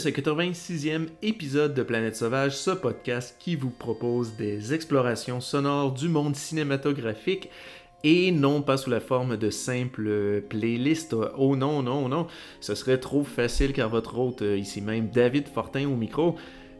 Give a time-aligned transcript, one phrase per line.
[0.00, 6.08] ce 86e épisode de Planète Sauvage, ce podcast qui vous propose des explorations sonores du
[6.08, 7.50] monde cinématographique
[8.02, 11.14] et non pas sous la forme de simples playlists.
[11.36, 12.28] Oh non, non, non,
[12.62, 16.36] ce serait trop facile car votre hôte, euh, ici même David Fortin au micro,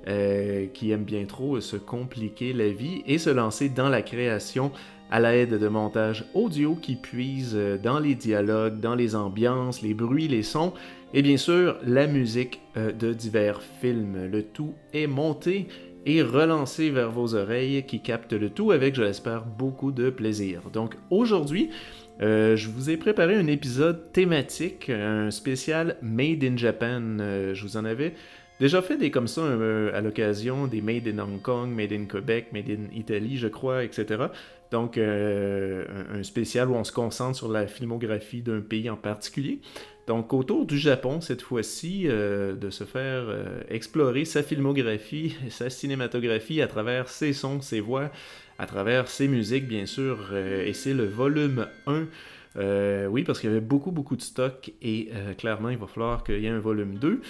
[0.08, 4.72] euh, qui aime bien trop se compliquer la vie et se lancer dans la création
[5.10, 10.28] à l'aide de montages audio qui puisent dans les dialogues, dans les ambiances, les bruits,
[10.28, 10.72] les sons
[11.12, 14.28] et bien sûr la musique euh, de divers films.
[14.30, 15.66] Le tout est monté
[16.06, 20.62] et relancé vers vos oreilles qui captent le tout avec, je l'espère, beaucoup de plaisir.
[20.72, 21.70] Donc aujourd'hui,
[22.22, 27.18] euh, je vous ai préparé un épisode thématique, un spécial Made in Japan.
[27.20, 28.14] Euh, je vous en avais
[28.60, 29.42] déjà fait des comme ça
[29.94, 33.84] à l'occasion des Made in Hong Kong, Made in Québec, Made in Italie, je crois,
[33.84, 34.24] etc.
[34.70, 39.60] Donc, un spécial où on se concentre sur la filmographie d'un pays en particulier.
[40.10, 45.70] Donc, autour du Japon, cette fois-ci, euh, de se faire euh, explorer sa filmographie, sa
[45.70, 48.10] cinématographie à travers ses sons, ses voix,
[48.58, 50.30] à travers ses musiques, bien sûr.
[50.32, 53.06] Euh, et c'est le volume 1.
[53.06, 56.40] oui, parce qu'il y avait beaucoup, beaucoup de stock et clairement, il va falloir qu'il
[56.40, 57.20] y ait un volume 2.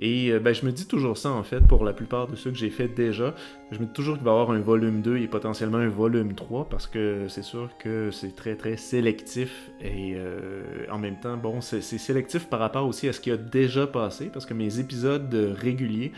[0.00, 2.50] Et euh, ben, je me dis toujours ça en fait pour la plupart de ceux
[2.50, 3.34] que j'ai fait déjà.
[3.70, 6.34] Je me dis toujours qu'il va y avoir un volume 2 et potentiellement un volume
[6.34, 11.36] 3 parce que c'est sûr que c'est très très sélectif et euh, en même temps,
[11.36, 14.80] bon, c'est sélectif par rapport aussi à ce qui a déjà passé parce que mes
[14.80, 16.12] épisodes réguliers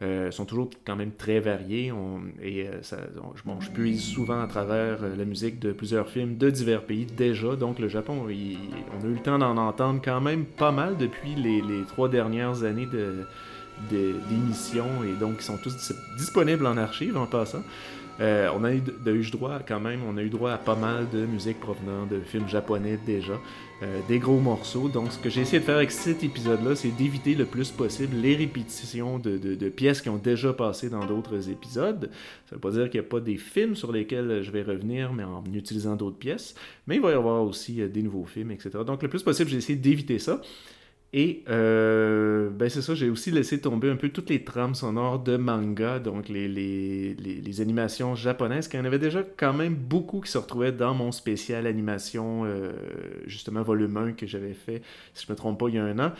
[0.00, 1.92] euh, sont toujours quand même très variés.
[2.40, 2.98] et euh, ça,
[3.44, 7.04] bon, je puise souvent à travers euh, la musique de plusieurs films de divers pays
[7.04, 7.56] déjà.
[7.56, 11.34] Donc le Japon, on a eu le temps d'en entendre quand même pas mal depuis
[11.34, 13.26] les, les trois dernières années de
[13.90, 17.62] d'émissions et donc ils sont tous disponibles en archive en passant.
[18.20, 21.08] Euh, on a eu, eu, droit quand même, on a eu droit à pas mal
[21.10, 23.40] de musique provenant de films japonais déjà,
[23.82, 24.88] euh, des gros morceaux.
[24.88, 28.16] Donc ce que j'ai essayé de faire avec cet épisode-là, c'est d'éviter le plus possible
[28.16, 32.10] les répétitions de, de, pièces qui ont déjà passé dans d'autres épisodes.
[32.46, 35.12] Ça veut pas dire qu'il n'y a pas des films sur lesquels je vais revenir,
[35.12, 36.56] mais en utilisant d'autres pièces.
[36.88, 38.70] Mais il va y avoir aussi euh, des nouveaux films, etc.
[38.84, 40.40] Donc le plus possible, j'ai essayé d'éviter ça.
[41.14, 45.18] Et euh, ben c'est ça, j'ai aussi laissé tomber un peu toutes les trames sonores
[45.20, 49.74] de manga, donc les, les, les, animations japonaises, qu'il y en avait déjà quand même
[49.74, 52.72] beaucoup qui se retrouvaient dans mon spécial animation, euh,
[53.26, 54.82] justement volume 1 que j'avais fait,
[55.14, 56.12] si je me trompe pas, il y a un an.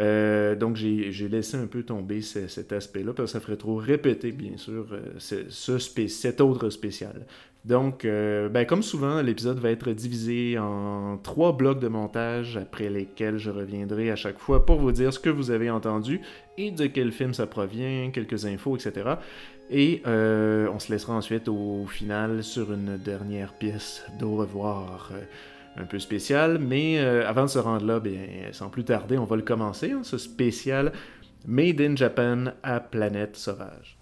[0.00, 4.32] Euh, donc j'ai laissé un peu tomber cet aspect-là, parce que ça ferait trop répéter,
[4.32, 4.88] bien sûr,
[5.18, 5.78] ce
[6.08, 7.26] cet autre spécial.
[7.64, 12.90] Donc, euh, ben, comme souvent, l'épisode va être divisé en trois blocs de montage après
[12.90, 16.20] lesquels je reviendrai à chaque fois pour vous dire ce que vous avez entendu
[16.58, 19.14] et de quel film ça provient, quelques infos, etc.
[19.70, 25.80] Et euh, on se laissera ensuite au final sur une dernière pièce d'au revoir euh,
[25.80, 26.58] un peu spéciale.
[26.58, 30.00] Mais avant de se rendre là, bien, sans plus tarder, on va le commencer, hein,
[30.02, 30.90] ce spécial
[31.46, 34.01] Made in Japan à Planète Sauvage.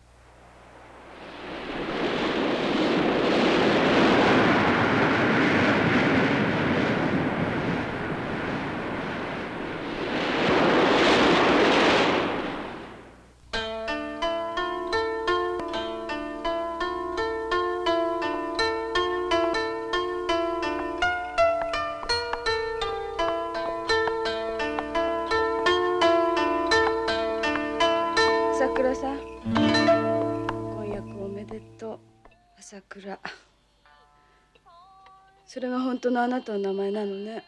[35.91, 37.43] 本当のあなたの名前なのね。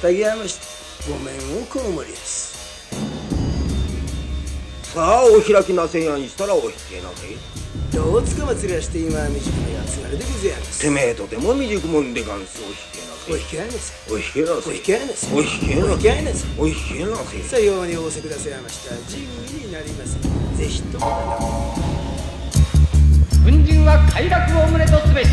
[0.00, 0.54] 従いまし
[1.04, 2.86] てごめんをくむもりです。
[4.94, 7.36] さあお開きなせんやにしたらお引けなせ
[7.96, 10.80] どうつかまつりゃして今は未熟なやつがるでございます。
[10.80, 18.94] てめえとても未熟もんでがんすお引けなせお引けなせお引けなせお引けなせお引けなせお引けなせさように仰せくださいました。
[19.10, 20.16] 自由になります。
[20.56, 21.74] ぜひとも。
[23.44, 25.30] 軍人は快楽を胸とすべし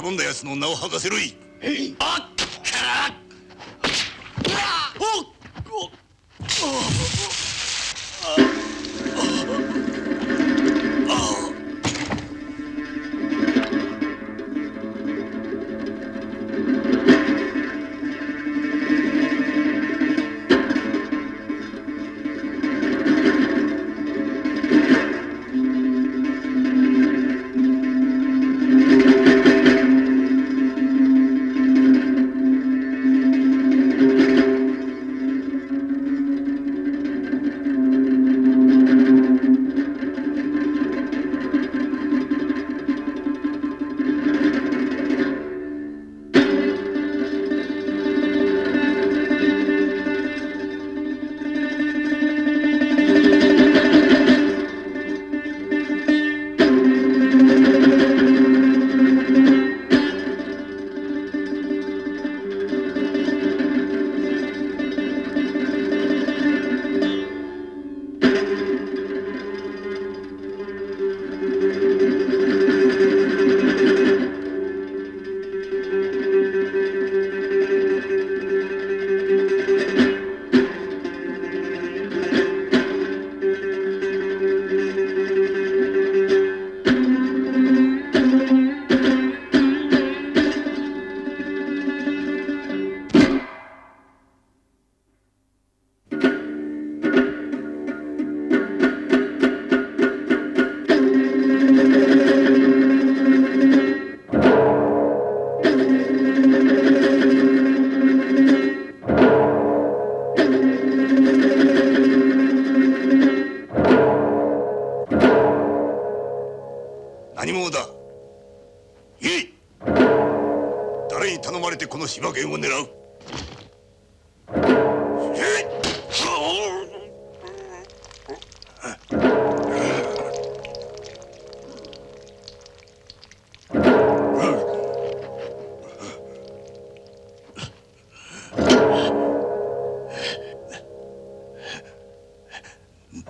[0.00, 1.36] 頼んだ奴の名を吐かせろい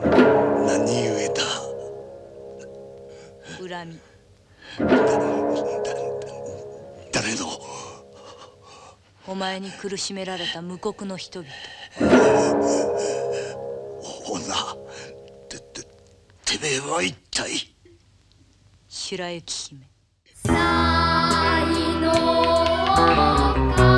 [0.02, 1.42] 何故だ
[3.58, 3.98] 恨み。
[7.12, 7.40] 誰の？
[9.26, 11.52] お前に苦しめられた無国の人々。
[14.26, 14.54] 女
[15.48, 17.74] てててめえは一体
[18.88, 19.86] 白雪姫
[20.44, 20.54] 才
[22.00, 23.89] の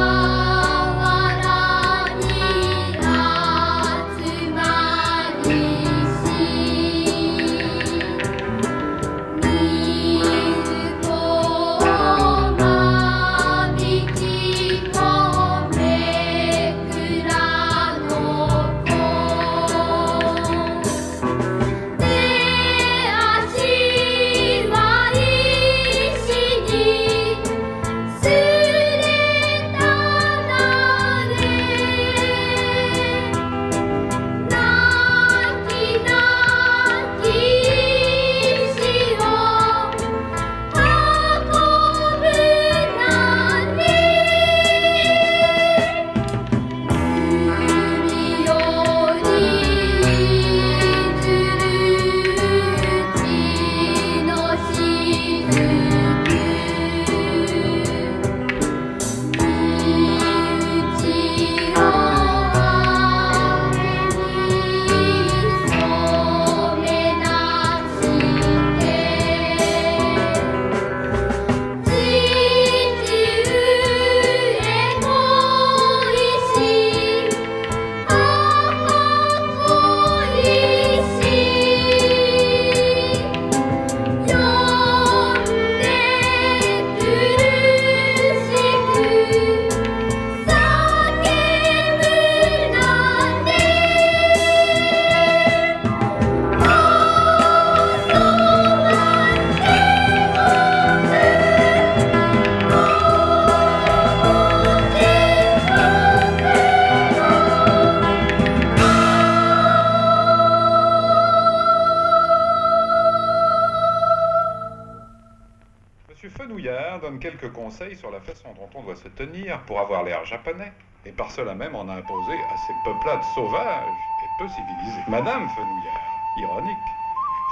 [117.73, 120.73] sur la façon dont on doit se tenir pour avoir l'air japonais,
[121.07, 123.87] et par cela même on a imposé à ces peuplades sauvages
[124.23, 125.03] et peu civilisées.
[125.09, 126.77] Madame Fenouillard, ironique,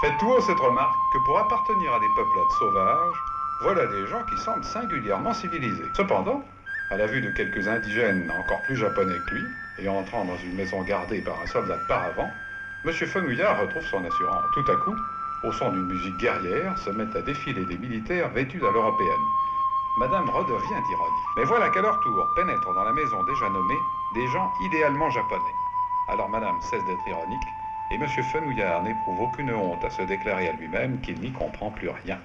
[0.01, 3.17] fait tout haut cette remarque que pour appartenir à des peuplades sauvages,
[3.63, 5.91] voilà des gens qui semblent singulièrement civilisés.
[5.95, 6.43] Cependant,
[6.91, 9.45] à la vue de quelques indigènes encore plus japonais que lui,
[9.79, 12.31] et entrant dans une maison gardée par un soldat de paravent,
[12.85, 12.93] M.
[12.93, 14.45] Fenouillard retrouve son assurance.
[14.53, 14.97] Tout à coup,
[15.45, 19.25] au son d'une musique guerrière, se mettent à défiler des militaires vêtus à l'européenne.
[20.01, 21.29] Madame redevient ironique.
[21.37, 23.79] Mais voilà qu'à leur tour pénètrent dans la maison déjà nommée
[24.15, 25.55] des gens idéalement japonais.
[26.09, 27.43] Alors Madame cesse d'être ironique,
[27.91, 28.09] et M.
[28.09, 32.19] Fenouillard n'éprouve aucune honte à se déclarer à lui-même qu'il n'y comprend plus rien.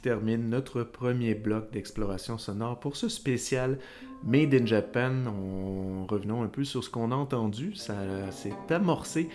[0.00, 3.78] Termine notre premier bloc d'exploration sonore pour ce spécial
[4.24, 5.26] Made in Japan.
[5.26, 7.74] En revenons un peu sur ce qu'on a entendu.
[7.74, 9.28] Ça s'est amorcé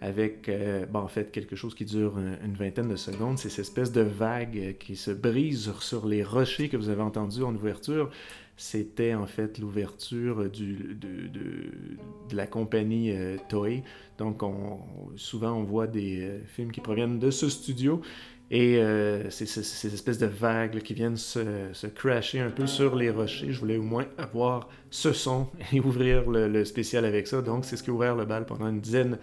[0.00, 3.38] avec, euh, en fait, quelque chose qui dure une, vingtaine de secondes.
[3.38, 7.42] C'est cette espèce de vague qui se brise sur les rochers que vous avez entendu
[7.42, 8.10] en ouverture.
[8.58, 13.82] C'était en fait l'ouverture de, la compagnie euh, Toei.
[14.18, 14.80] Donc, on-
[15.16, 18.00] souvent, on voit des euh, films qui proviennent de ce studio.
[18.50, 21.40] Et euh, ces espèces de vagues qui viennent se,
[21.72, 23.50] se crasher un peu sur les rochers.
[23.50, 27.42] Je voulais au moins avoir ce son et ouvrir le, spécial avec ça.
[27.42, 29.18] Donc, c'est ce qui a ouvert le bal pendant une dizaine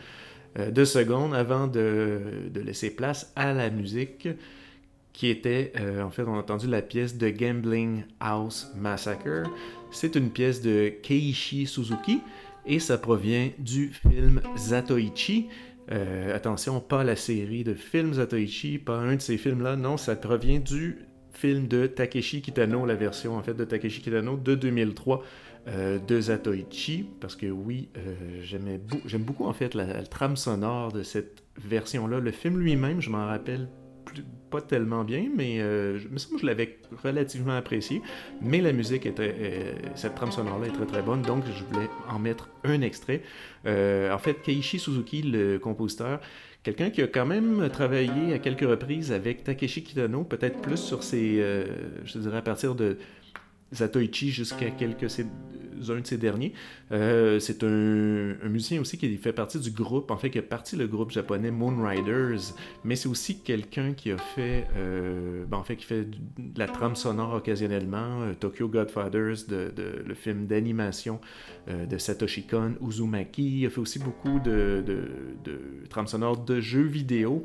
[0.59, 4.27] euh, de secondes avant de, de laisser place à la musique
[5.13, 9.43] qui était, euh, en fait, on a entendu la pièce de Gambling House Massacre.
[9.91, 12.19] C'est une pièce de Keiichi Suzuki
[12.65, 15.47] et ça provient du film Zatoichi.
[15.91, 20.15] Euh, attention, pas la série de films Zatoichi, pas un de ces films-là, non, ça
[20.15, 20.99] provient du
[21.33, 25.23] film de Takeshi Kitano, la version en fait de Takeshi Kitano de 2003
[25.67, 28.41] euh, de Zatoichi, parce que oui, euh,
[29.05, 32.19] j'aime beaucoup en fait la, la trame sonore de cette version-là.
[32.19, 33.67] Le film lui-même, je m'en rappelle
[34.49, 38.01] pas tellement bien, mais euh, je me semble que je l'avais relativement apprécié.
[38.41, 41.89] Mais la musique était, euh, cette trame sonore-là est très très bonne, donc je voulais
[42.09, 43.23] en mettre un extrait.
[43.65, 46.19] Euh, en fait, Keiichi Suzuki, le compositeur,
[46.61, 51.03] quelqu'un qui a quand même travaillé à quelques reprises avec Takeshi Kitano, peut-être plus sur
[51.03, 51.43] ses,
[52.05, 52.97] je dirais à partir de
[53.73, 55.09] Zatoichi jusqu'à quelques
[55.83, 56.53] quelques-uns de ses derniers.
[56.91, 60.43] Euh, c'est un, un, musicien aussi qui fait partie du groupe, en fait, qui a
[60.43, 65.63] parti le groupe japonais Moonriders, mais c'est aussi quelqu'un qui a fait, euh, ben, en
[65.63, 71.19] fait, qui fait de la trame sonore occasionnellement, euh, Tokyo Godfathers, le film d'animation
[71.67, 73.61] de Satoshi Kon, Uzumaki.
[73.61, 75.07] Il a fait aussi beaucoup de, de,
[75.43, 77.43] de trame sonore de jeux vidéo.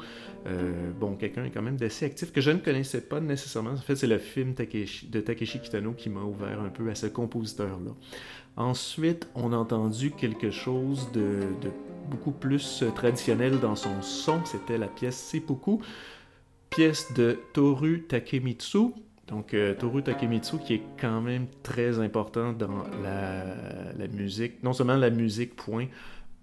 [1.01, 3.71] bon, quelqu'un quand même d'assez actif que je ne connaissais pas nécessairement.
[3.71, 7.07] En fait, c'est le film de Takeshi Kitano qui m'a ouvert un peu à ce
[7.07, 7.93] compositeur-là.
[8.59, 11.43] Ensuite, on a entendu quelque chose de,
[12.11, 14.45] beaucoup plus traditionnel dans son son.
[14.45, 15.79] C'était la pièce Seppuku,
[16.69, 18.95] pièce de Toru Takemitsu.
[19.29, 24.97] Donc, euh, Toru Takemitsu, qui est quand même très important dans la, musique, non seulement
[24.97, 25.87] la musique, point,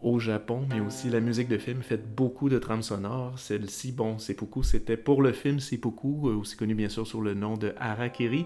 [0.01, 3.37] au Japon, mais aussi la musique de film fait beaucoup de trames sonores.
[3.39, 7.57] Celle-ci, bon, Seppuku, c'était pour le film Seppuku, aussi connu bien sûr sous le nom
[7.57, 8.45] de Harakiri,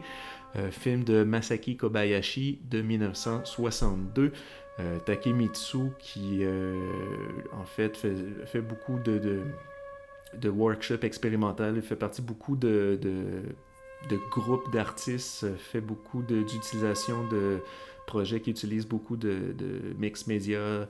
[0.56, 4.32] euh, film de Masaki Kobayashi de 1962.
[4.80, 6.74] Euh, Takemitsu qui, euh,
[7.54, 9.44] en fait, fait, beaucoup de,
[10.46, 11.76] workshops expérimentaux.
[11.76, 17.60] Il fait partie beaucoup de, de, groupes d'artistes, fait beaucoup d'utilisation de,
[18.08, 19.54] projets qui utilisent beaucoup de,
[20.00, 20.88] mix média.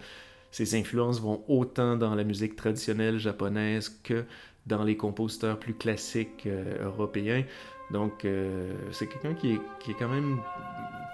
[0.52, 4.24] Ses influences vont autant dans la musique traditionnelle japonaise que
[4.68, 6.48] dans les compositeurs plus classiques
[6.80, 7.44] européens.
[7.92, 10.40] Donc, euh, c'est quelqu'un qui est, qui est, quand même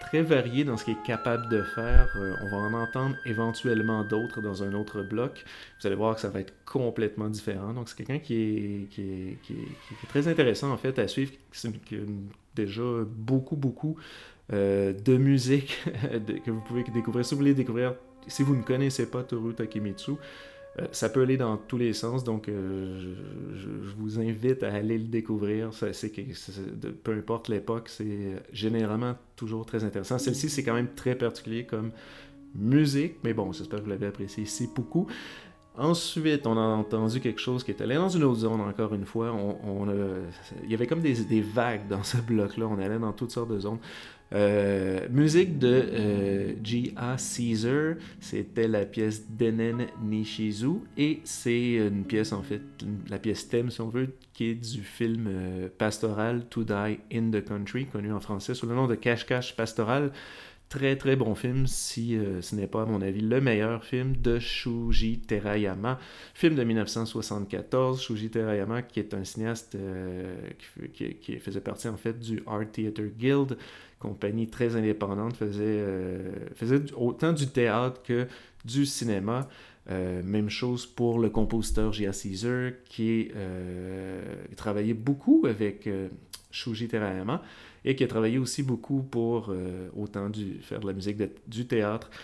[0.02, 2.14] très varié dans ce qu'il est capable de faire.
[2.18, 5.46] Euh, on va en entendre éventuellement d'autres dans un autre bloc.
[5.80, 7.74] Vous allez voir que ça va être complètement différent.
[7.74, 9.56] Donc, c'est quelqu'un qui est, qui, est, qui,
[10.10, 11.32] très intéressant en fait à suivre.
[11.52, 11.72] C'est
[12.56, 13.98] déjà beaucoup, beaucoup
[14.54, 15.82] euh, de musique
[16.46, 17.26] que vous pouvez découvrir.
[17.26, 17.96] Si vous voulez découvrir,
[18.28, 20.14] si vous ne connaissez pas Toru Takemitsu,
[20.92, 23.16] ça peut aller dans tous les sens, donc euh,
[23.56, 25.70] je, vous invite à aller le découvrir.
[27.04, 30.18] Peu importe l'époque, c'est généralement toujours très intéressant.
[30.18, 31.92] Celle-ci, c'est quand même très particulier comme
[32.54, 34.46] musique, mais bon, j'espère que vous l'avez apprécié.
[34.46, 35.08] C'est beaucoup.
[35.78, 39.06] Ensuite, on a entendu quelque chose qui est allé dans une autre zone, encore une
[39.06, 39.36] fois.
[40.64, 42.68] Il y avait comme des, des vagues dans ce bloc-là.
[42.68, 43.80] On allait dans toutes sortes de zones.
[44.34, 47.16] Euh, musique de euh, G.A.
[47.18, 52.62] Caesar, c'était la pièce Denen Nishizu et c'est une pièce en fait,
[53.08, 57.30] la pièce thème si on veut, qui est du film euh, pastoral To Die in
[57.32, 60.12] the Country, connu en français sous le nom de Cash Cash Pastoral.
[60.68, 64.18] Très très bon film, si euh, ce n'est pas à mon avis le meilleur film
[64.18, 66.00] de Shuji Terayama,
[66.34, 68.02] film de 1974.
[68.02, 69.78] Shuji Terayama qui est un cinéaste
[70.58, 73.58] qui, qui, qui, faisait partie en fait du Art Theater Guild,
[74.08, 78.28] compagnie très indépendante, faisait, euh, faisait autant du théâtre que
[78.64, 79.48] du cinéma.
[79.92, 82.12] Euh, même chose pour le compositeur J.A.
[82.12, 84.24] Caesar qui euh,
[84.56, 85.88] travaillait beaucoup avec
[86.50, 87.44] Shuji Terayama
[87.86, 91.68] et qui a travaillé aussi beaucoup pour euh, autant du, faire de la musique du
[91.68, 92.16] théâtre, euh,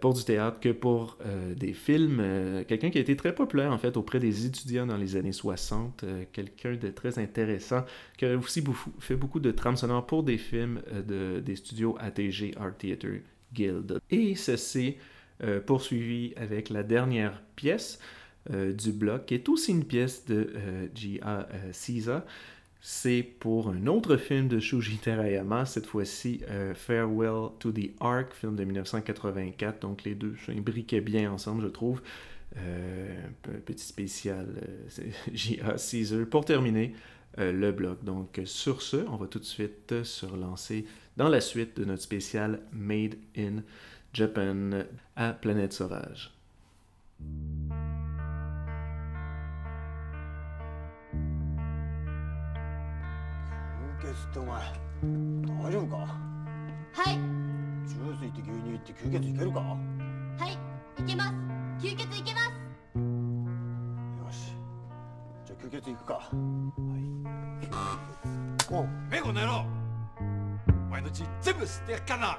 [0.00, 2.22] pour du théâtre que pour euh, des films.
[2.66, 6.04] quelqu'un qui a été très populaire en fait auprès des étudiants dans les années 60,
[6.32, 7.84] quelqu'un de très intéressant,
[8.16, 8.62] qui a aussi
[8.98, 13.20] fait beaucoup de trames sonores pour des films de, des studios ATG Art Theater
[13.52, 14.00] Guild.
[14.10, 14.96] Et ceci
[15.66, 17.98] poursuivi avec la dernière pièce
[18.50, 20.52] du bloc, qui est aussi une pièce de
[20.94, 21.48] G.A.
[21.72, 22.22] Caesar
[22.80, 28.32] c'est pour un autre film de Shuji Terayama, cette fois-ci euh, Farewell to the Ark,
[28.32, 29.80] film de 1984.
[29.80, 32.00] Donc les deux s'imbriquaient bien ensemble, je trouve.
[32.56, 34.46] Euh, un petit spécial
[34.98, 35.76] euh, J.A.
[35.76, 36.94] Caesar pour terminer
[37.38, 38.02] euh, le bloc.
[38.02, 40.84] Donc sur ce, on va tout de suite se relancer
[41.16, 43.62] dans la suite de notre spécial Made in
[44.12, 46.39] Japan à Planète Sauvage.
[54.12, 54.60] ってお前。
[55.64, 55.96] 大丈夫か？
[56.92, 57.14] はい。
[57.86, 59.60] ジュース行って牛乳行って吸血いけるか？
[59.60, 59.76] は
[60.46, 60.52] い。
[61.02, 61.30] いけます。
[61.80, 62.50] 吸血いけます。
[62.98, 64.54] よし。
[65.46, 66.14] じゃあ吸血行くか。
[66.14, 66.30] はい。
[68.72, 69.64] おメゴの野郎
[70.68, 72.38] お前の血全部吸ってやっからな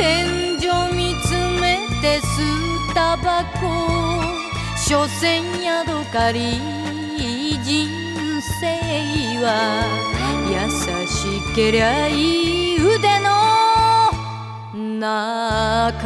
[0.00, 3.68] 天井見つめて吸うタバコ。
[4.78, 6.58] 所詮ヤドカリ
[7.62, 7.86] 人
[8.40, 8.64] 生
[9.44, 9.84] は
[10.48, 10.56] 優
[11.06, 12.12] しけりゃい
[12.76, 13.28] い腕の
[14.98, 16.00] 中。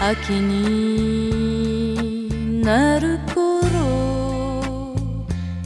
[0.00, 1.90] 秋に
[2.62, 4.94] なる頃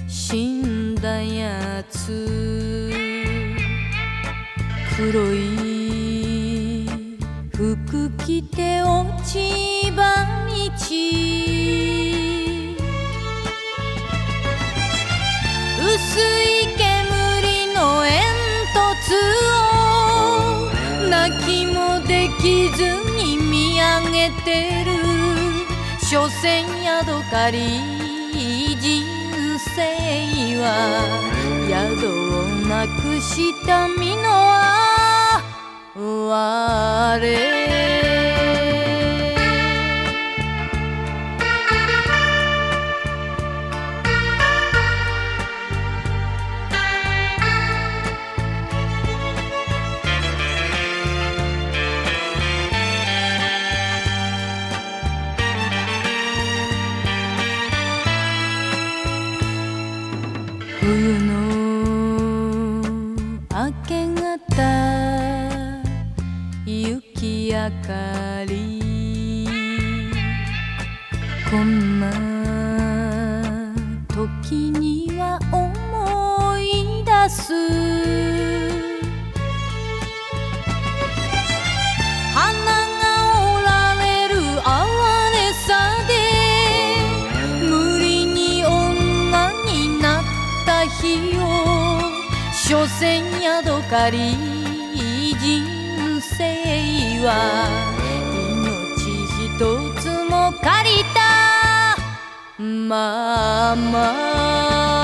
[0.09, 2.91] 死んだやつ。
[4.97, 6.87] 黒い
[7.55, 9.62] 服着て落ち
[24.53, 24.93] 上げてる。
[25.99, 27.59] 所詮ヤドカリ
[28.79, 29.05] 人
[29.59, 30.67] 生は
[31.69, 34.29] 宿をなくした身の
[36.31, 38.12] 哀れ。
[67.63, 69.47] 明かり。
[71.49, 72.11] こんな
[74.09, 77.55] 時には思い出す。
[82.35, 82.43] 花
[82.99, 83.05] が
[83.55, 84.35] 折られる
[84.67, 84.75] 哀
[85.31, 85.71] れさ
[86.09, 86.11] で
[87.69, 87.71] 無
[88.01, 89.71] 理に女に
[90.03, 90.25] なっ
[90.67, 91.41] た日を
[92.53, 94.35] 所詮ヤドカリ
[95.43, 95.82] 人
[96.37, 96.45] 生
[97.25, 97.29] は
[97.99, 99.03] 命
[99.45, 101.21] 一つも借りた
[102.59, 105.02] まま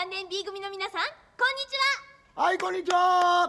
[0.00, 1.76] 3年 B 組の皆さんこんにち
[2.34, 2.42] は。
[2.42, 3.46] はいこんにちは。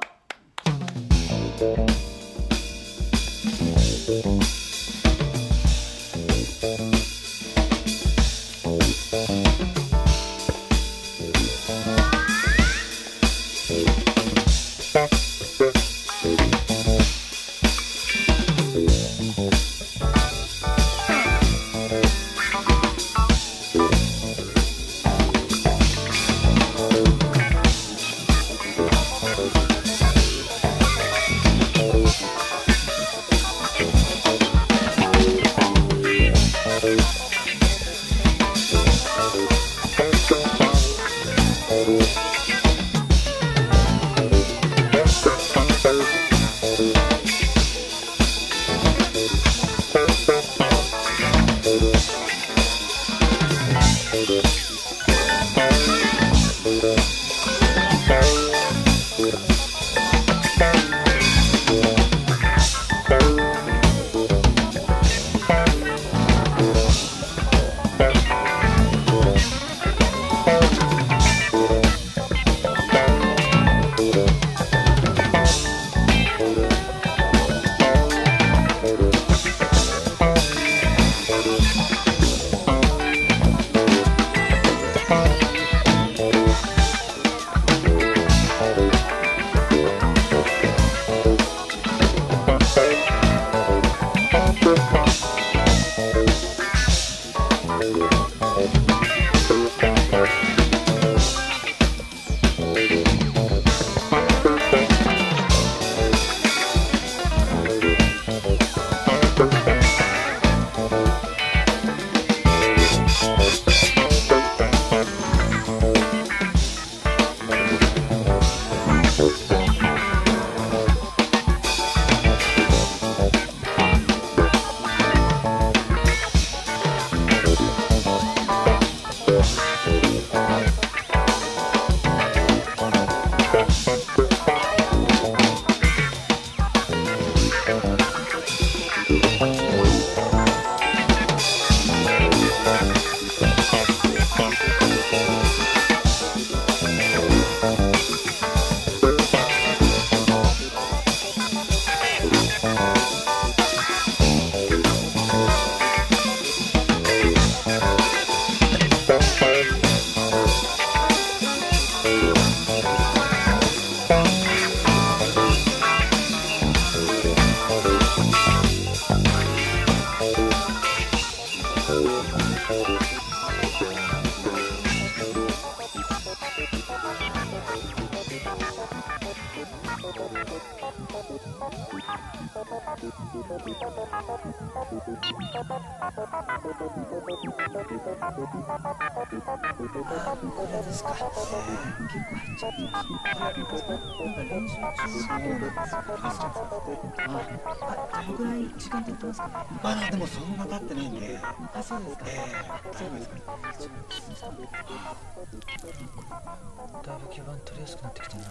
[207.91, 208.45] 盤取りやすくなってきてんな。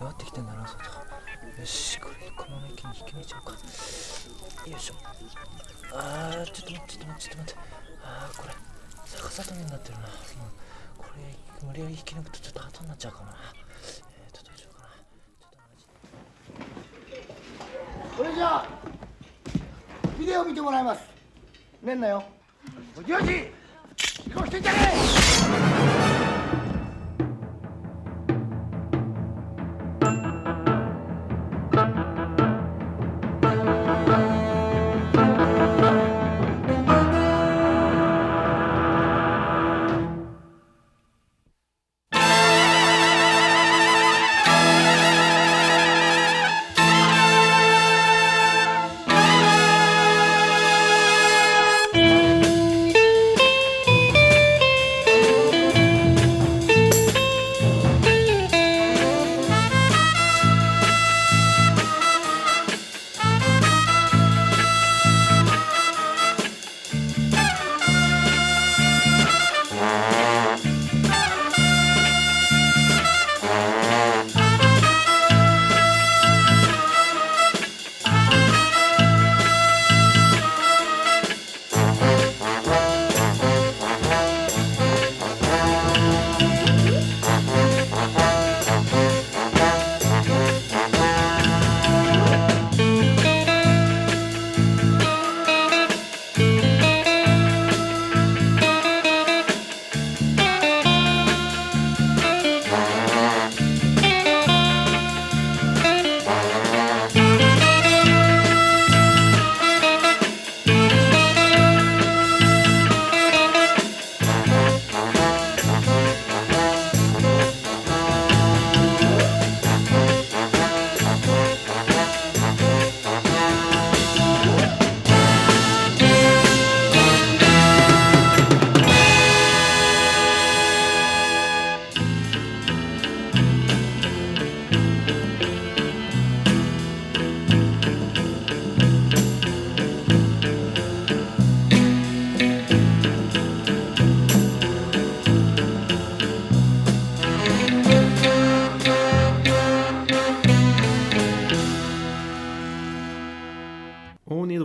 [0.00, 0.84] 弱ってきてんだな、外。
[0.84, 3.52] よし、これ、このまま一気に引き抜いちゃおうか。
[4.70, 4.94] よいしょ。
[5.92, 7.60] あー、ちょっと待って、ちょっと待って、ちょっと待って。
[8.04, 8.54] あー、これ、
[9.06, 10.00] 逆さ止めになってるな。
[10.00, 10.12] うん
[10.98, 13.32] これ、無理やり引き抜くとちょっと後になっちゃうかもな。
[13.34, 14.88] えーと、どうしようかな。
[15.40, 17.26] ちょっとマジで
[18.16, 18.66] それじゃあ
[20.18, 21.02] ビデオ見てもらいます
[21.82, 22.24] ねんなよ
[22.98, 23.52] おじよじ
[23.96, 24.78] 仕事してんじゃね
[26.04, 26.07] え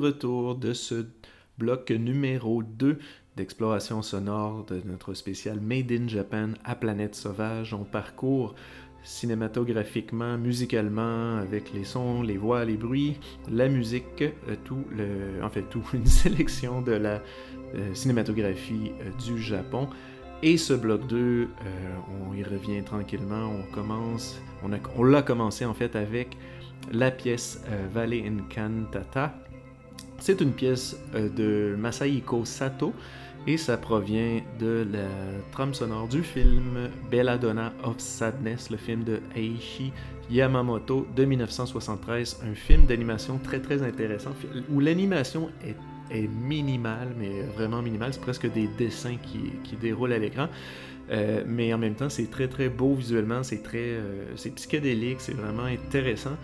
[0.04, 1.06] retour de ce
[1.58, 2.97] bloc numéro 2
[3.38, 7.74] d'exploration sonore de notre spécial Made in Japan à Planète Sauvage.
[7.74, 8.54] On parcourt
[9.04, 13.18] cinématographiquement, musicalement, avec les sons, les voix, les bruits,
[13.49, 14.84] la musique, euh, tout
[15.41, 17.22] en fait tout, une sélection de la
[17.76, 19.88] euh, cinématographie euh, du Japon.
[20.41, 21.47] Et ce bloc 2, euh,
[22.30, 23.49] on y revient tranquillement.
[23.49, 26.38] On commence, on, a- on l'a commencé en fait avec
[26.91, 29.34] la pièce Valley Incantata,
[30.24, 32.93] C'est une pièce euh, de Masahiko Sato
[33.45, 35.09] et ça provient de la
[35.51, 39.91] trame sonore du film Belladonna of Sadness, le film de Aishi
[40.32, 44.32] Yamamoto de 1973, un film d'animation très très intéressant
[44.71, 45.76] où l'animation est,
[46.09, 50.47] est, minimale, mais vraiment minimale, c'est presque des dessins qui, qui déroulent à l'écran.
[51.11, 55.19] Euh, mais en même temps, c'est très très beau visuellement, c'est très euh, c'est psychédélique,
[55.19, 56.38] c'est vraiment intéressant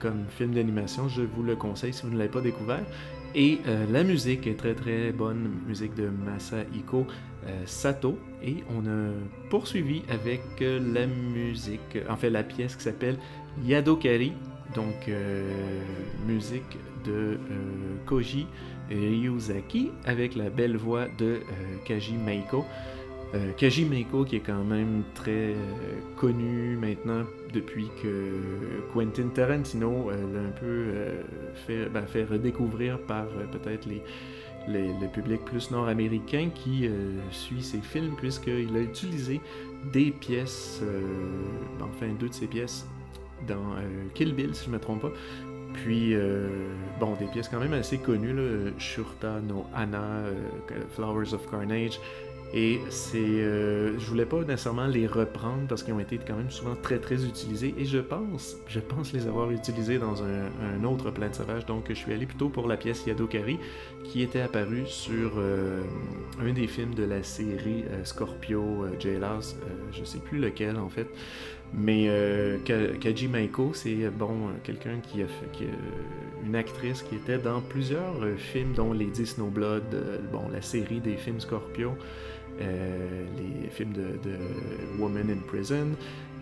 [0.00, 1.08] comme film d'animation.
[1.08, 2.84] Je vous le conseille si vous ne l'avez pas découvert.
[3.34, 3.58] Et
[3.92, 7.06] la musique est très très bonne, musique de Masahiko
[7.66, 8.18] Sato.
[8.42, 9.10] Et on a
[9.50, 13.18] poursuivi avec la musique, en fait la pièce qui s'appelle
[13.64, 14.32] Yadokari,
[14.74, 15.10] donc
[16.26, 17.38] musique de
[18.06, 18.46] Koji
[18.90, 21.40] Ryuzaki avec la belle voix de
[21.84, 22.64] Kaji Meiko.
[23.34, 25.54] Euh, Kaji Meiko, qui est quand même très euh,
[26.16, 28.32] connu maintenant depuis que
[28.92, 34.02] Quentin Tarantino euh, l'a un peu fait, ben, fait, redécouvrir par peut-être les,
[34.68, 36.88] le public plus nord-américain qui
[37.30, 39.40] suit ses films, puisqu'il a utilisé
[39.92, 40.82] des pièces,
[41.80, 42.84] enfin deux de ses pièces
[43.46, 43.76] dans
[44.14, 45.12] Kill Bill, si je ne me trompe pas.
[45.74, 46.16] Puis,
[46.98, 50.24] bon, des pièces quand même assez connues, Shurta no Anna,
[50.96, 52.00] Flowers of Carnage,
[52.54, 56.50] et c'est, euh, je voulais pas nécessairement les reprendre parce qu'ils ont été quand même
[56.50, 57.74] souvent très très utilisés.
[57.76, 61.66] Et je pense, je pense les avoir utilisés dans un, autre plan de sauvage.
[61.66, 63.58] Donc je suis allé plutôt pour la pièce Yadokari
[64.04, 65.82] qui était apparue sur euh,
[66.40, 69.56] un des films de la série euh, Scorpio Jailhouse.
[69.92, 71.08] je sais plus lequel en fait.
[71.74, 72.08] Mais
[72.64, 75.66] Kaji Maiko, c'est bon quelqu'un qui a fait,
[76.44, 79.82] une actrice qui était dans plusieurs films, dont Lady Snowblood,
[80.32, 81.96] bon la série des films Scorpio.
[82.60, 85.88] Euh, les films de, Woman in Prison.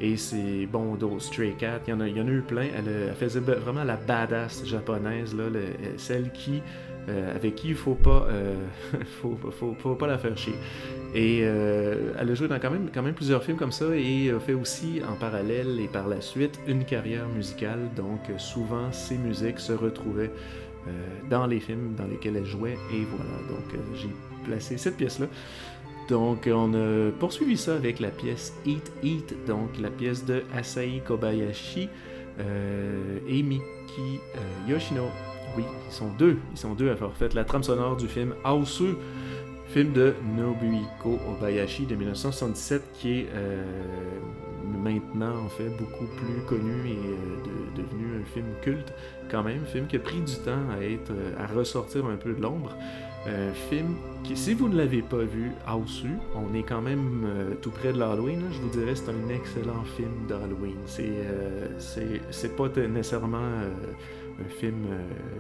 [0.00, 2.68] Et c'est bon, Stray Cat, il y, en a, eu plein.
[2.76, 5.44] Elle, faisait vraiment la badass japonaise, là,
[5.96, 6.62] celle qui,
[7.08, 8.54] euh, avec qui il faut euh,
[9.22, 10.54] faut, pas la faire chier.
[11.14, 14.40] Et elle a joué dans quand même, quand même plusieurs films comme ça et a
[14.40, 17.88] fait aussi en parallèle et par la suite une carrière musicale.
[17.96, 20.32] Donc souvent ses musiques se retrouvaient
[21.30, 22.76] dans les films dans lesquels elle jouait.
[22.92, 24.10] Et voilà, donc j'ai
[24.44, 25.26] placé cette pièce-là.
[26.08, 31.00] Donc, on a poursuivi ça avec la pièce Eat Eat, donc la pièce de Asahi
[31.00, 31.88] Kobayashi
[32.40, 33.62] euh, et Miki
[33.98, 35.04] euh, Yoshino.
[35.56, 38.34] Oui, ils sont deux, ils sont deux à avoir fait la trame sonore du film
[38.44, 38.96] Aosu,
[39.68, 43.64] film de Nobuhiko Obayashi de 1977, qui est euh,
[44.82, 48.92] maintenant en fait beaucoup plus connu et devenu un film culte
[49.30, 50.58] quand même, film qui a pris du temps
[51.38, 52.76] à ressortir un peu de l'ombre.
[53.26, 56.04] Un film qui, si vous ne l'avez pas vu, House
[56.34, 58.42] on est quand même euh, tout près de l'Halloween.
[58.52, 60.76] Je vous dirais c'est un excellent film d'Halloween.
[60.84, 61.68] C'est euh,
[62.56, 63.70] pas nécessairement euh,
[64.44, 64.88] un film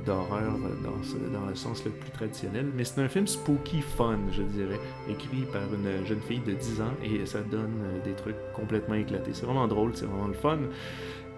[0.06, 4.42] d'horreur dans, dans le sens le plus traditionnel, mais c'est un film spooky fun, je
[4.42, 4.78] dirais,
[5.10, 9.32] écrit par une jeune fille de 10 ans et ça donne des trucs complètement éclatés.
[9.34, 10.58] C'est vraiment drôle, c'est vraiment le fun.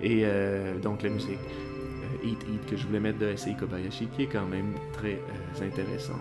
[0.02, 0.26] Et
[0.82, 1.38] donc la musique.
[2.26, 3.52] Eat Eat que je voulais mettre de S.A.
[3.52, 6.18] Kobayashi qui est quand même très euh, intéressante.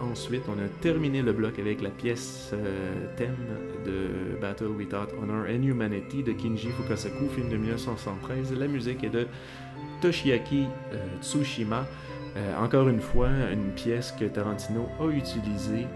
[0.00, 3.36] Ensuite, on a terminé le bloc avec la pièce euh, thème
[3.84, 8.52] de Battle Without Honor and Humanity de Kinji Fukasaku, film de 1973.
[8.58, 9.26] La musique est de
[10.00, 11.86] Toshiaki euh, Tsushima.
[12.60, 15.86] encore une fois, une pièce que Tarantino a utilisée,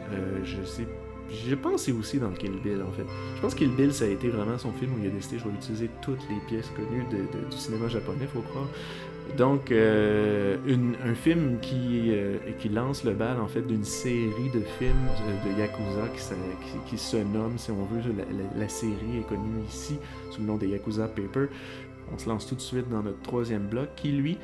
[0.42, 0.86] je sais
[1.30, 3.06] je pense aussi dans Kill Bill en fait.
[3.36, 5.38] Je pense que Kill Bill ça a été vraiment son film où il a décidé
[5.38, 7.04] je vais utiliser toutes les pièces connues
[7.50, 8.66] du cinéma japonais, faut croire.
[9.36, 10.56] Donc, euh,
[11.04, 15.08] un film qui, euh, qui lance le bal en fait d'une série de films
[15.44, 16.08] de, Yakuza
[16.86, 18.00] qui, se nomme, si on veut,
[18.56, 19.98] la, série est connue ici
[20.30, 21.46] sous le nom de Yakuza Paper.
[22.12, 24.38] On se lance tout de suite dans notre troisième bloc qui, lui,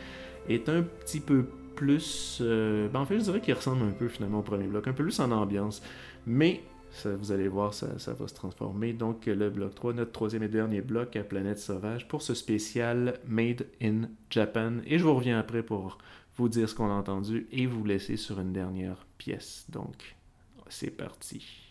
[0.48, 2.38] est un petit peu plus.
[2.40, 4.92] Euh, ben en fait, je dirais qu'il ressemble un peu finalement au premier bloc, un
[4.92, 5.82] peu plus en ambiance.
[6.26, 6.60] Mais
[7.04, 8.92] vous allez voir, ça, va se transformer.
[8.92, 13.18] Donc, le bloc 3, notre troisième et dernier bloc à Planète Sauvage pour ce spécial
[13.26, 14.78] Made in Japan.
[14.86, 15.98] Et je vous reviens après pour
[16.36, 19.66] vous dire ce qu'on a entendu et vous laisser sur une dernière pièce.
[19.70, 20.16] Donc,
[20.68, 21.65] c'est parti.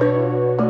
[0.00, 0.65] Música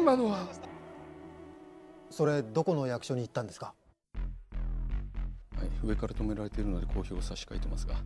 [0.00, 0.46] 今のは。
[2.08, 3.74] それどこの役所に行ったんですか？
[5.56, 7.96] はい、上から止められているので公表を差し替えてますが。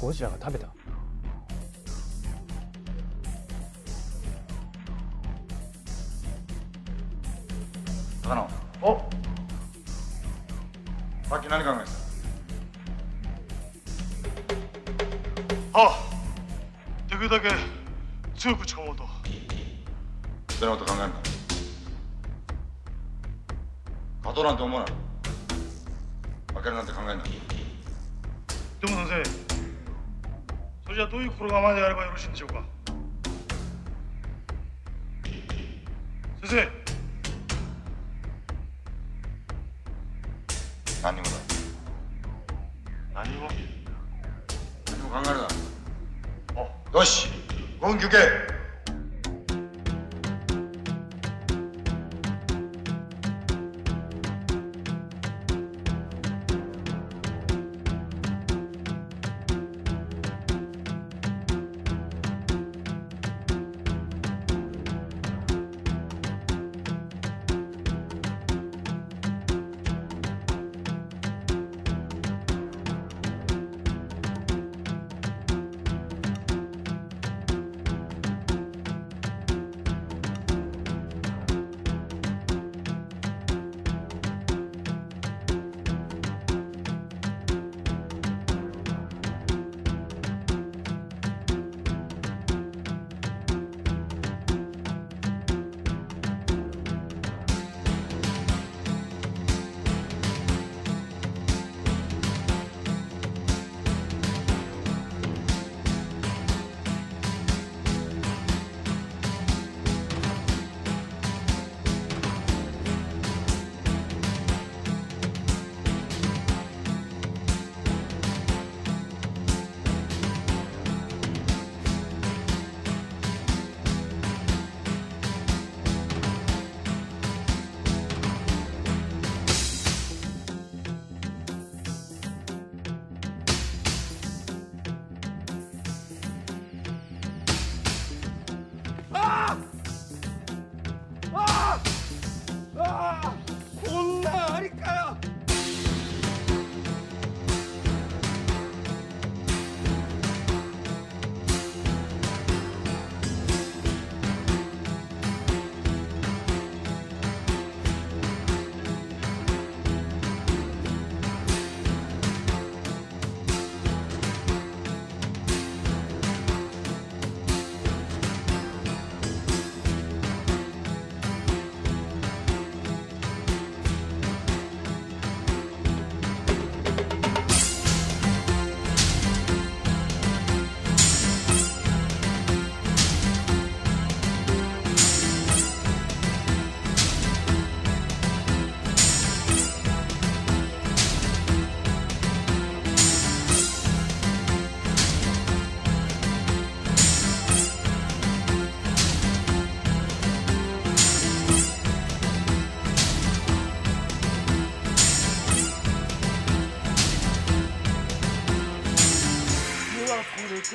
[0.00, 0.68] ゴジラが食べた？
[8.22, 8.48] 高野。
[8.82, 9.23] お
[11.34, 11.90] さっき何考えて
[15.72, 15.98] たあ
[17.10, 17.48] できるだけ
[18.36, 18.96] 強く打ち込もう。
[18.96, 19.02] と
[20.54, 21.14] そんなこと考えるな
[24.22, 24.92] 勝とうなんて思うない。
[26.54, 29.30] 負けるなんて考えんなでも先生
[30.84, 32.62] それじゃどういう心構えでやればよろしいんでしょうか？
[36.44, 36.83] 先生。
[46.94, 47.28] 너씨
[47.80, 48.53] 문규계.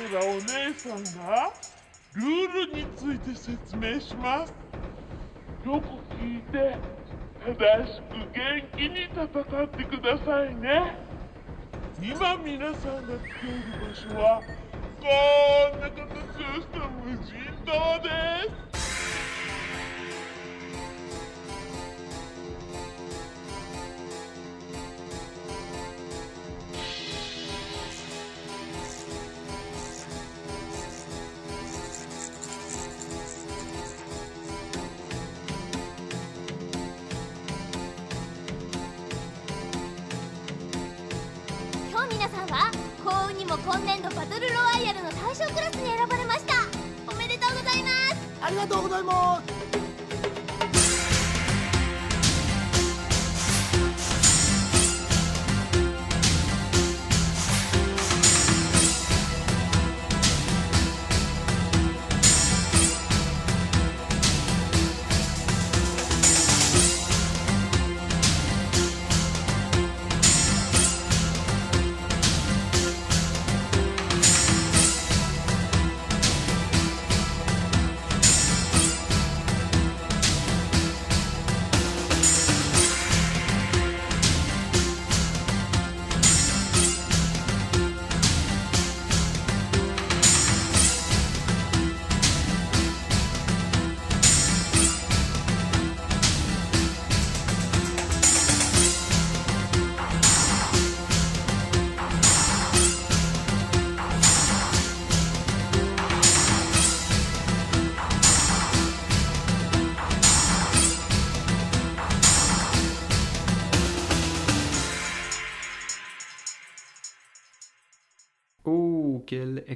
[0.00, 1.52] これからお姉さんが
[2.14, 4.54] ルールについて説明します。
[5.64, 6.78] よく聞いて
[7.44, 10.96] 正しく元気に戦ってくださいね。
[12.00, 14.42] 今皆さんが来ている場所は
[15.00, 15.06] こ
[15.76, 16.88] んな形をした。
[16.88, 17.24] 無人
[17.64, 17.72] 島
[18.02, 18.10] で
[18.64, 18.69] す。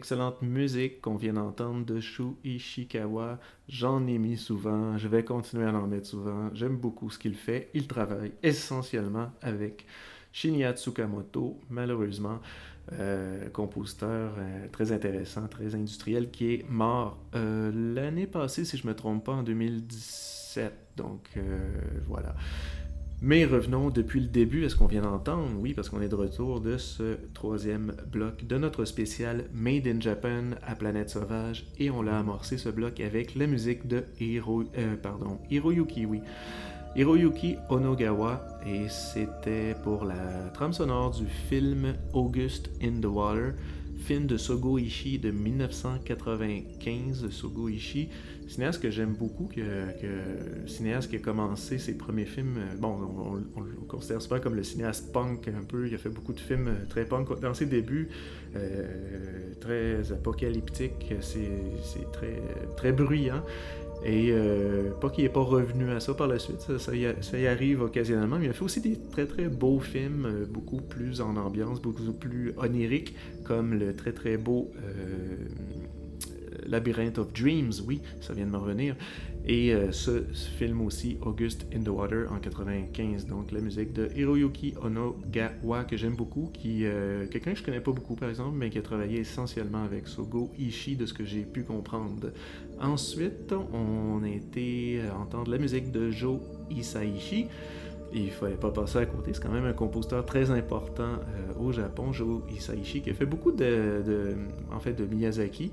[0.05, 3.39] Excellente musique qu'on vient d'entendre de Shu Ishikawa.
[3.71, 6.51] J'en ai mis souvent, je vais continuer à en mettre souvent.
[6.53, 7.71] J'aime beaucoup ce qu'il fait.
[7.73, 9.87] Il travaille essentiellement avec
[10.31, 12.41] Shinya Tsukamoto, malheureusement.
[12.93, 18.87] Euh, compositeur euh, très intéressant, très industriel, qui est mort euh, l'année passée, si je
[18.87, 20.71] ne me trompe pas, en 2017.
[20.99, 21.31] Donc
[22.07, 22.37] voilà.
[23.23, 26.15] Mais revenons depuis le début à ce qu'on vient d'entendre, oui, parce qu'on est de
[26.15, 31.91] retour de ce troisième bloc de notre spécial Made in Japan à Planète Sauvage, et
[31.91, 34.65] on l'a amorcé ce bloc avec la musique de Hiro,
[35.03, 36.21] pardon, Hiroyuki, oui.
[36.97, 43.55] Hiroyuki Onogawa, et c'était pour la trame sonore du film August in the Water,
[43.97, 47.31] film de Sogo Ishii de 1995.
[47.31, 48.11] Sogo Ishii,
[48.47, 52.59] cinéaste que j'aime beaucoup, que, cinéaste qui a commencé ses premiers films.
[52.79, 52.97] Bon,
[53.57, 55.87] on, le considère souvent comme le cinéaste punk un peu.
[55.87, 58.09] Il a fait beaucoup de films très punk dans ses débuts,
[58.57, 61.15] euh, très apocalyptiques.
[61.21, 62.41] C'est très,
[62.77, 63.43] très bruyant.
[64.05, 67.81] Et euh, pas qu'il n'est pas revenu à ça par la suite, ça, y, arrive
[67.81, 71.37] occasionnellement, mais il a fait aussi des très très beaux films, euh, beaucoup plus en
[71.37, 73.15] ambiance, beaucoup plus oniriques,
[73.45, 75.37] comme le très très beau euh,
[76.67, 78.97] Labyrinth of Dreams, oui, ça vient de me revenir,
[79.47, 83.27] et euh, ce, film aussi, August in the Water, en 95.
[83.27, 87.81] Donc la musique de Hiroyuki Onogawa, que j'aime beaucoup, qui euh, quelqu'un que je connais
[87.81, 91.25] pas beaucoup par exemple, mais qui a travaillé essentiellement avec Sogo Ishii, de ce que
[91.25, 92.33] j'ai pu comprendre.
[92.81, 96.41] Ensuite, on a été entendre la musique de Joe
[96.71, 97.47] Isaichi.
[98.15, 101.73] Il fallait pas passer à côté, c'est quand même un compositeur très important euh, au
[101.73, 104.37] Japon, Joe Isaichi, qui a fait beaucoup de
[104.73, 105.73] en fait, de Miyazaki.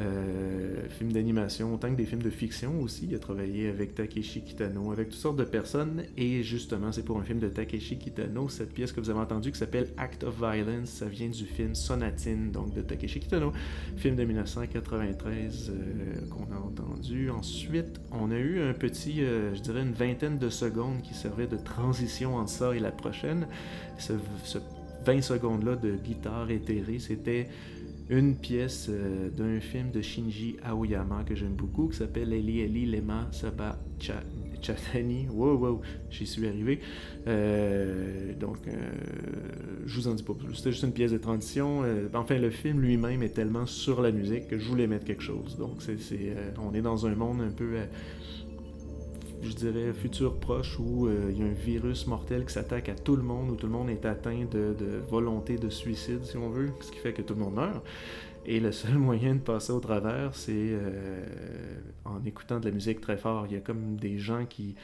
[0.00, 3.06] Euh, films d'animation, autant que des films de fiction aussi.
[3.08, 6.04] Il a travaillé avec Takeshi Kitano, avec toutes sortes de personnes.
[6.16, 9.50] Et justement, c'est pour un film de Takeshi Kitano, cette pièce que vous avez entendue
[9.50, 13.52] qui s'appelle Act of Violence, ça vient du film Sonatine, donc de Takeshi Kitano,
[13.96, 17.30] film de 1993 euh, qu'on a entendu.
[17.30, 21.48] Ensuite, on a eu un petit, euh, je dirais une vingtaine de secondes qui servait
[21.48, 23.48] de transition entre ça et la prochaine.
[23.98, 24.12] Ce,
[24.44, 24.58] ce
[25.04, 27.48] 20 secondes-là de guitare éthérée, c'était
[28.10, 32.86] une pièce euh, d'un film de Shinji Aoyama que j'aime beaucoup qui s'appelle Eli Eli
[32.86, 33.78] Lema Saba
[34.62, 35.28] Chatani.
[35.30, 35.80] Wow, wow,
[36.10, 36.80] j'y suis arrivé.
[37.26, 38.72] Euh, donc, euh,
[39.84, 40.54] je vous en dis pas plus.
[40.54, 41.82] C'était juste une pièce de transition.
[42.14, 45.56] enfin, le film lui-même est tellement sur la musique que je voulais mettre quelque chose.
[45.58, 45.98] Donc, c'est,
[46.58, 47.76] on est dans un monde un peu
[49.42, 52.94] je dirais, futur proche où euh, il y a un virus mortel qui s'attaque à
[52.94, 54.74] tout le monde, où tout le monde est atteint de,
[55.08, 57.84] volonté de suicide, si on veut, ce qui fait que tout le monde meurt.
[58.46, 61.24] Et le seul moyen de passer au travers, c'est euh,
[62.04, 63.46] en écoutant de la musique très fort.
[63.48, 64.74] Il y a comme des gens qui,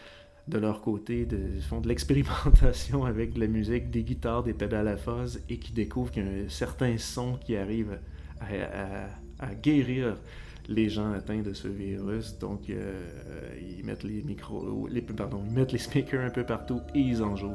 [0.48, 1.26] de leur côté,
[1.68, 5.72] font de l'expérimentation avec de la musique, des guitares, des pédales à fuzz, et qui
[5.72, 7.98] découvrent qu'il y a un certain son qui arrive
[8.40, 10.16] à guérir
[10.68, 12.38] les gens atteints de ce virus.
[12.38, 13.00] Donc, euh,
[13.78, 17.36] ils mettent les micros, pardon, ils mettent les speakers un peu partout et ils en
[17.36, 17.52] jouent.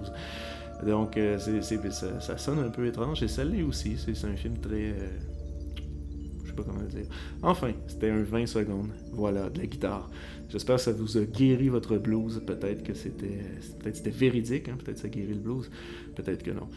[0.86, 3.22] Donc, euh, c'est, ça, sonne un peu étrange.
[3.24, 4.91] Et celle-là aussi, c'est, un film très.
[4.91, 5.10] Euh,
[6.43, 7.05] je sais pas comment le dire.
[7.41, 8.91] Enfin, c'était un 20 secondes.
[9.12, 10.10] Voilà, de la guitare.
[10.49, 12.41] J'espère que ça vous a guéri votre blues.
[12.45, 13.43] Peut-être que c'était,
[13.80, 14.70] peut-être c'était véridique.
[14.70, 14.78] Hein.
[14.84, 15.70] Peut-être que ça guérit le blues.
[16.16, 16.70] Peut-être que non.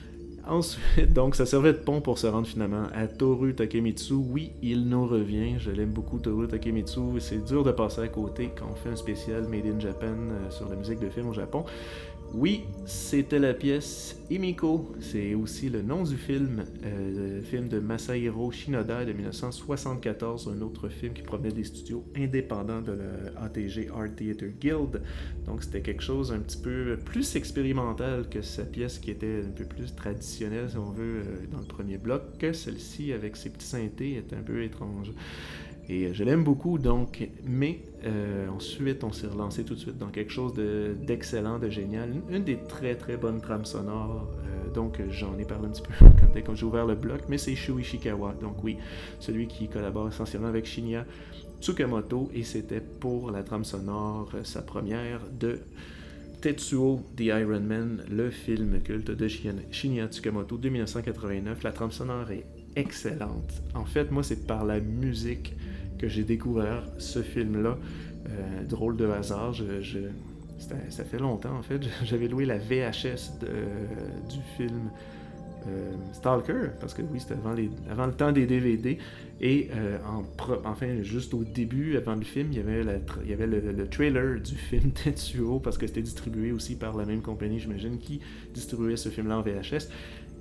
[0.46, 4.14] Ensuite, donc, ça servait de pont pour se rendre finalement à Toru Takemitsu.
[4.14, 5.58] Oui, il nous revient.
[5.58, 7.20] Je l'aime beaucoup, Toru Takemitsu.
[7.20, 10.50] C'est dur de passer à côté quand on fait un spécial Made in Japan euh,
[10.50, 11.64] sur la musique de film au Japon.
[12.34, 14.94] Oui, c'était la pièce Imiko.
[15.00, 20.62] C'est aussi le nom du film, euh, le film de Masahiro Shinoda de 1974, un
[20.62, 25.02] autre film qui provenait des studios indépendants de la ATG Art Theater Guild.
[25.44, 29.50] Donc c'était quelque chose un petit peu plus expérimental que sa pièce qui était un
[29.50, 33.66] peu plus traditionnelle, si on veut, euh, dans le premier bloc, celle-ci avec ses petits
[33.66, 35.12] synthés est un peu étrange.
[35.92, 39.98] Et euh, je l'aime beaucoup, donc, mais euh, ensuite, on s'est relancé tout de suite
[39.98, 42.14] dans quelque chose d'excellent, de, génial.
[42.30, 44.32] Une, des très très bonnes trames sonores.
[44.46, 47.54] Euh, donc, j'en ai parlé un petit peu quand, j'ai ouvert le bloc, mais c'est
[47.54, 48.34] Shu Ishikawa.
[48.40, 48.78] Donc, oui,
[49.20, 51.04] celui qui collabore essentiellement avec Shinya
[51.60, 52.30] Tsukamoto.
[52.32, 55.58] Et c'était pour la trame sonore, sa première de
[56.40, 61.62] Tetsuo the Iron Man, le film culte de Shinya Tsukamoto de 1989.
[61.62, 63.62] La trame sonore est excellente.
[63.74, 65.54] En fait, moi, c'est par la musique
[66.02, 67.78] que j'ai découvert ce film-là.
[68.26, 69.64] Euh, drôle de hasard, je,
[70.90, 71.80] ça fait longtemps en fait.
[72.04, 73.38] J'avais loué la VHS
[74.28, 74.90] du film
[75.68, 77.54] euh, Stalker, parce que oui, c'était avant,
[77.88, 78.98] avant, le temps des DVD.
[79.40, 80.24] Et euh, en
[80.64, 82.82] enfin, juste au début, avant le film, il y avait,
[83.24, 87.04] il y avait le, trailer du film Tetsuo, parce que c'était distribué aussi par la
[87.04, 88.20] même compagnie, j'imagine, qui
[88.52, 89.88] distribuait ce film-là en VHS.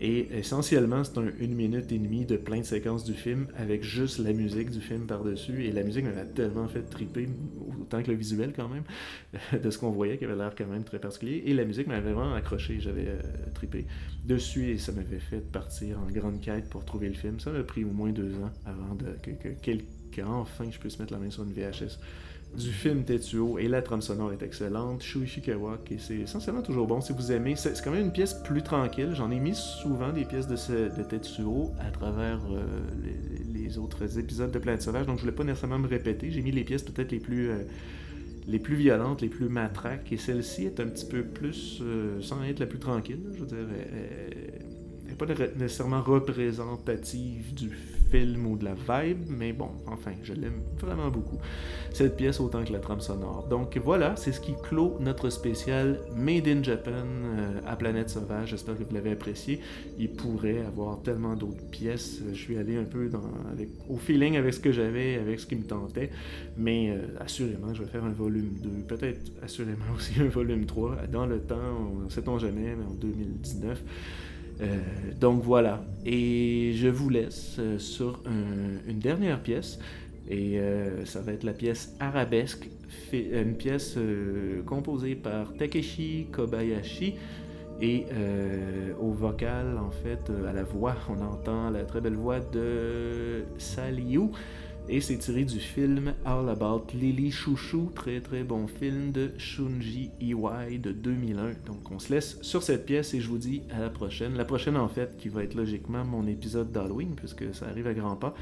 [0.03, 3.83] Et essentiellement, c'est un une minute et demie de plein de séquences du film avec
[3.83, 5.65] juste la musique du film par-dessus.
[5.65, 7.29] Et la musique m'avait tellement fait triper,
[7.79, 8.83] autant que le visuel quand même,
[9.63, 11.43] de ce qu'on voyait qui avait l'air quand même très particulier.
[11.45, 13.21] Et la musique m'avait vraiment accroché, j'avais euh,
[13.53, 13.85] trippé
[14.25, 17.39] dessus et ça m'avait fait partir en grande quête pour trouver le film.
[17.39, 19.29] Ça m'a pris au moins deux ans avant de, que,
[19.61, 19.71] que,
[20.15, 21.99] qu'enfin je puisse mettre la main sur une VHS
[22.57, 25.01] du film Tetsuo et la trame sonore est excellente.
[25.01, 27.55] Shuichi Kawak et c'est essentiellement toujours bon si vous aimez.
[27.55, 29.11] C'est quand même une pièce plus tranquille.
[29.13, 32.63] J'en ai mis souvent des pièces de, ce, de Tetsuo à travers euh,
[33.53, 36.29] les, autres épisodes de Planète Sauvage, donc je voulais pas nécessairement me répéter.
[36.29, 37.59] J'ai mis les pièces peut-être les plus euh,
[38.47, 42.43] les plus violentes, les plus matraques, et celle-ci est un petit peu plus, euh, sans
[42.43, 43.65] être la plus tranquille, je veux dire,
[45.25, 47.69] pas nécessairement représentative du
[48.11, 51.37] film ou de la vibe, mais bon, enfin, je l'aime vraiment beaucoup,
[51.93, 53.47] cette pièce autant que la trame sonore.
[53.49, 58.49] Donc voilà, c'est ce qui clôt notre spécial Made in Japan euh, à Planète Sauvage.
[58.49, 59.61] J'espère que vous l'avez apprécié.
[59.97, 62.21] Il pourrait avoir tellement d'autres pièces.
[62.29, 63.23] Je suis allé un peu dans,
[63.89, 66.09] au feeling avec ce que j'avais, avec ce qui me tentait,
[66.57, 71.07] mais euh, assurément, je vais faire un volume 2, peut-être assurément aussi un volume 3
[71.11, 73.81] dans le temps, sait-on jamais, mais en 2019.
[74.61, 74.79] Euh,
[75.19, 75.83] donc voilà.
[76.05, 79.79] Et je vous laisse euh, sur une dernière pièce.
[80.29, 82.69] Et euh, ça va être la pièce Arabesque,
[83.11, 83.97] une pièce
[84.65, 87.15] composée par Takeshi Kobayashi.
[87.81, 88.05] Et
[89.01, 94.29] au vocal, en fait, à la voix, on entend la très belle voix de Saliu.
[94.89, 100.11] Et c'est tiré du film All About Lily Chouchou, très très bon film de Shunji
[100.19, 101.53] Iwai de 2001.
[101.65, 104.35] Donc on se laisse sur cette pièce et je vous dis à la prochaine.
[104.35, 107.93] La prochaine en fait qui va être logiquement mon épisode d'Halloween puisque ça arrive à
[107.93, 108.33] grands pas.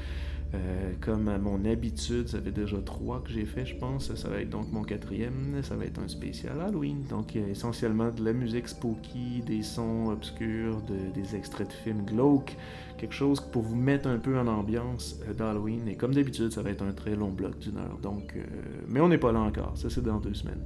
[0.52, 4.12] Euh, comme à mon habitude, ça fait déjà trois que j'ai fait, je pense.
[4.14, 5.60] Ça va être donc mon quatrième.
[5.62, 7.04] Ça va être un spécial Halloween.
[7.08, 10.80] Donc, a essentiellement de la musique spooky, des sons obscurs,
[11.14, 12.56] des extraits de films glauques.
[12.98, 15.86] Quelque chose pour vous mettre un peu en ambiance euh, d'Halloween.
[15.88, 17.98] Et comme d'habitude, ça va être un très long bloc d'une heure.
[18.02, 18.42] Donc, euh,
[18.88, 19.72] mais on n'est pas là encore.
[19.76, 20.62] Ça, c'est dans deux semaines.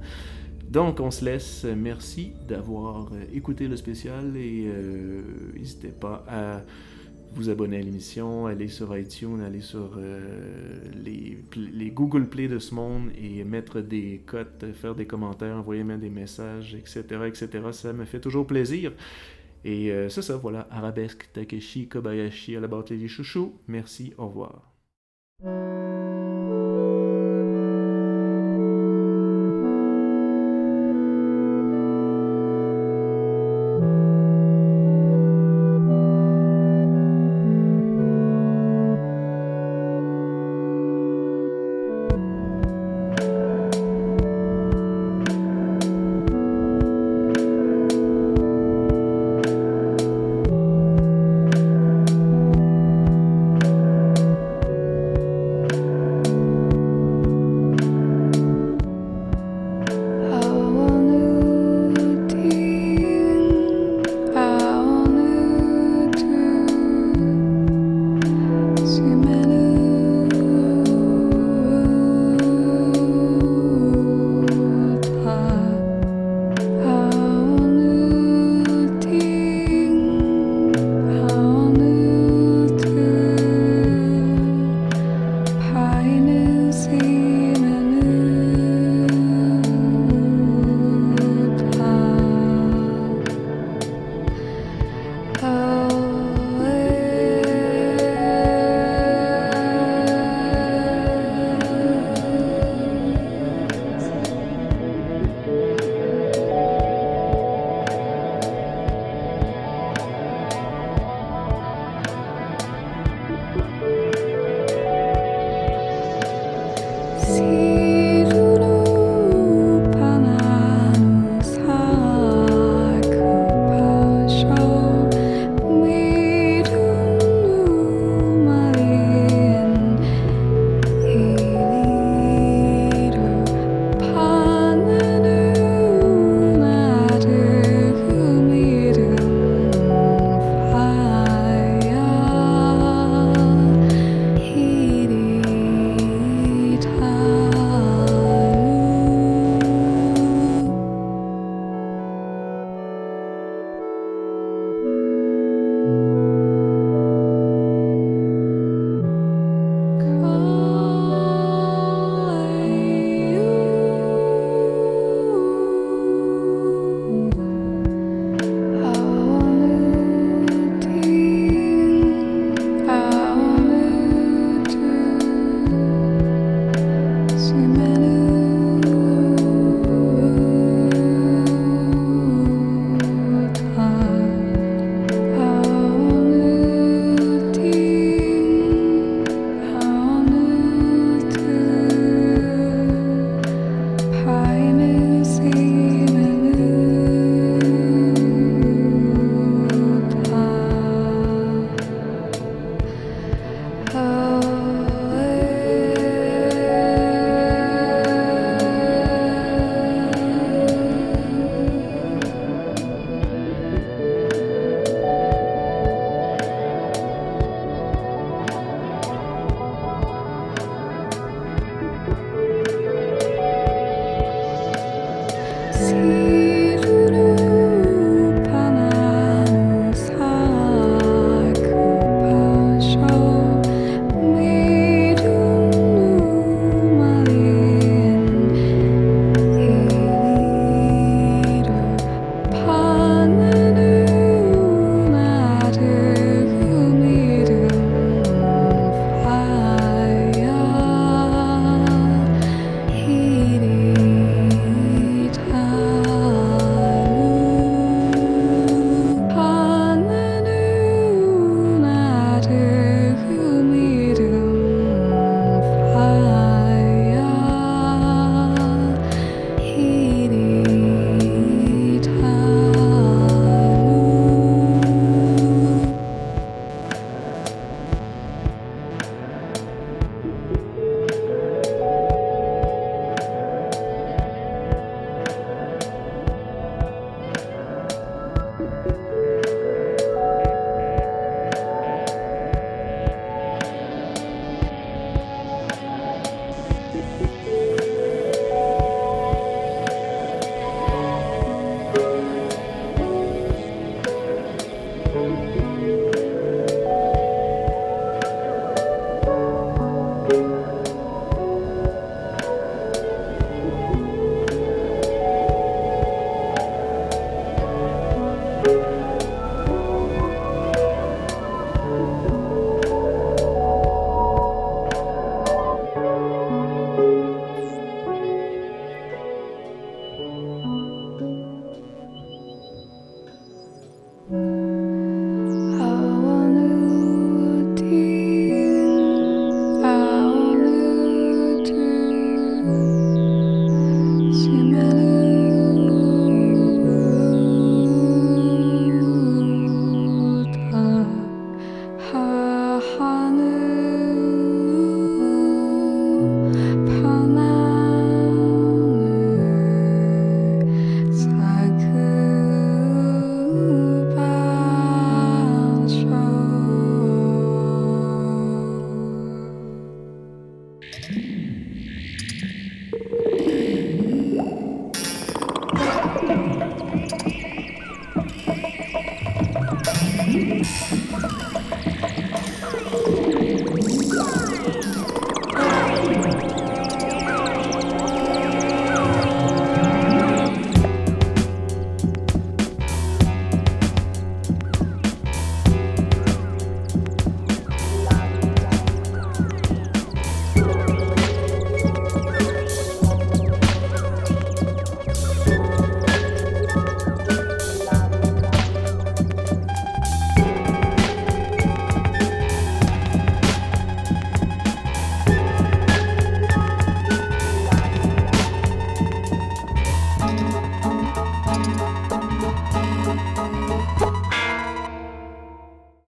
[0.67, 1.63] Donc, on se laisse.
[1.63, 4.67] Merci d'avoir écouté le spécial et
[5.55, 6.61] n'hésitez pas à
[7.35, 12.73] vous abonner à l'émission, aller sur iTunes, aller sur euh, les, Google Play de ce
[12.73, 17.49] monde et mettre des cotes, faire des commentaires, envoyer même des messages, etc., etc.
[17.71, 18.93] Ça me fait toujours plaisir.
[19.63, 20.67] Et euh, c'est ça, voilà.
[20.71, 23.53] Arabesque, Takeshi, Kobayashi, à la barre les chouchous.
[23.67, 25.94] Merci, au revoir.「